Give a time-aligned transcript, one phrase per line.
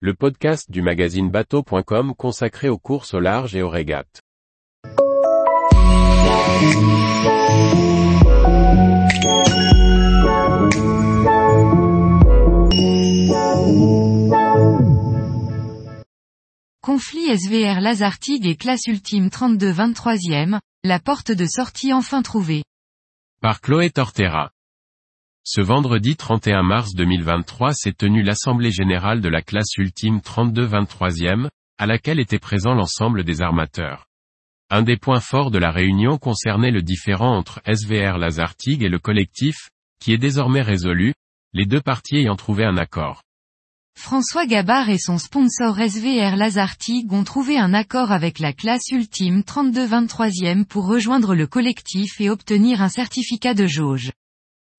[0.00, 4.20] le podcast du magazine bateau.com consacré aux courses au large et aux régates.
[16.82, 22.64] Conflit SVR Lazartigue et classe ultime 32 23e, la porte de sortie enfin trouvée.
[23.40, 24.50] Par Chloé Tortera.
[25.48, 31.86] Ce vendredi 31 mars 2023 s'est tenue l'Assemblée Générale de la classe ultime 32-23e, à
[31.86, 34.06] laquelle était présent l'ensemble des armateurs.
[34.70, 38.98] Un des points forts de la réunion concernait le différend entre SVR Lazartigue et le
[38.98, 41.14] collectif, qui est désormais résolu,
[41.52, 43.22] les deux parties ayant trouvé un accord.
[43.96, 49.42] François Gabard et son sponsor SVR Lazartigue ont trouvé un accord avec la classe ultime
[49.42, 54.10] 32-23e pour rejoindre le collectif et obtenir un certificat de jauge.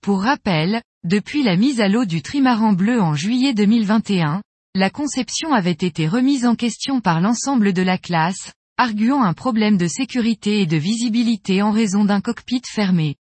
[0.08, 4.42] Pour rappel, depuis la mise à l'eau du trimaran bleu en juillet 2021,
[4.74, 9.76] la conception avait été remise en question par l'ensemble de la classe, arguant un problème
[9.76, 13.18] de sécurité et de visibilité en raison d'un cockpit fermé.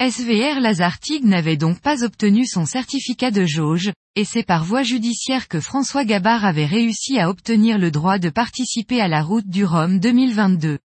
[0.00, 5.46] SVR Lazartigue n'avait donc pas obtenu son certificat de jauge, et c'est par voie judiciaire
[5.46, 9.64] que François Gabard avait réussi à obtenir le droit de participer à la route du
[9.64, 10.80] Rhum 2022.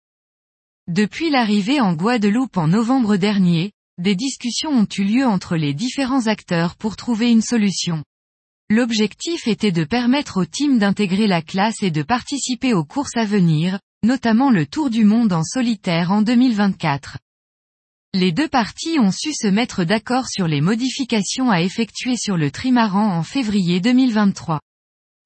[0.89, 6.27] Depuis l'arrivée en Guadeloupe en novembre dernier, des discussions ont eu lieu entre les différents
[6.27, 8.03] acteurs pour trouver une solution.
[8.69, 13.25] L'objectif était de permettre au team d'intégrer la classe et de participer aux courses à
[13.25, 17.17] venir, notamment le Tour du Monde en solitaire en 2024.
[18.13, 22.51] Les deux parties ont su se mettre d'accord sur les modifications à effectuer sur le
[22.51, 24.59] trimaran en février 2023.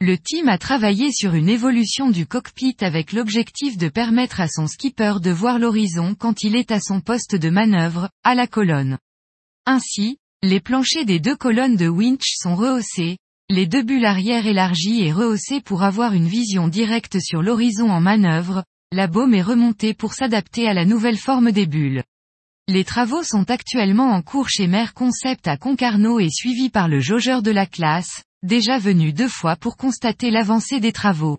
[0.05, 4.67] Le team a travaillé sur une évolution du cockpit avec l'objectif de permettre à son
[4.67, 8.97] skipper de voir l'horizon quand il est à son poste de manœuvre, à la colonne.
[9.65, 15.05] Ainsi, les planchers des deux colonnes de winch sont rehaussés, les deux bulles arrière élargies
[15.05, 19.93] et rehaussées pour avoir une vision directe sur l'horizon en manœuvre, la baume est remontée
[19.93, 22.03] pour s'adapter à la nouvelle forme des bulles.
[22.67, 26.99] Les travaux sont actuellement en cours chez Mer Concept à Concarneau et suivis par le
[26.99, 31.37] jaugeur de la classe, déjà venu deux fois pour constater l'avancée des travaux.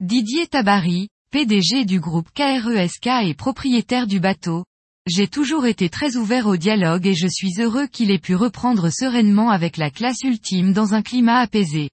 [0.00, 4.64] Didier Tabary, PDG du groupe KRESK et propriétaire du bateau,
[5.06, 8.90] j'ai toujours été très ouvert au dialogue et je suis heureux qu'il ait pu reprendre
[8.90, 11.90] sereinement avec la classe ultime dans un climat apaisé.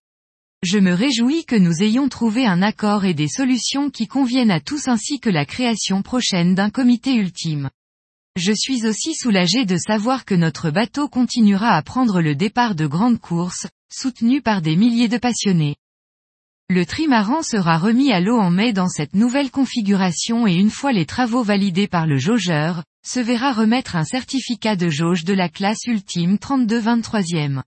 [0.63, 4.59] Je me réjouis que nous ayons trouvé un accord et des solutions qui conviennent à
[4.59, 7.69] tous ainsi que la création prochaine d'un comité ultime.
[8.37, 12.85] Je suis aussi soulagé de savoir que notre bateau continuera à prendre le départ de
[12.85, 15.75] grandes courses, soutenu par des milliers de passionnés.
[16.69, 20.91] Le trimaran sera remis à l'eau en mai dans cette nouvelle configuration et une fois
[20.91, 25.49] les travaux validés par le jaugeur, se verra remettre un certificat de jauge de la
[25.49, 27.63] classe ultime 32-23e.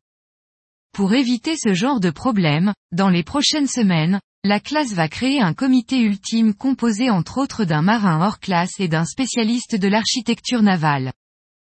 [0.93, 5.53] Pour éviter ce genre de problème, dans les prochaines semaines, la classe va créer un
[5.53, 11.13] comité ultime composé entre autres d'un marin hors classe et d'un spécialiste de l'architecture navale.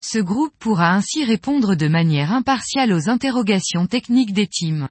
[0.04, 4.90] Ce groupe pourra ainsi répondre de manière impartiale aux interrogations techniques des teams.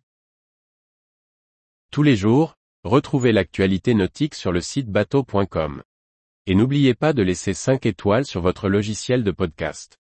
[1.91, 5.83] Tous les jours, retrouvez l'actualité nautique sur le site bateau.com.
[6.47, 9.99] Et n'oubliez pas de laisser 5 étoiles sur votre logiciel de podcast.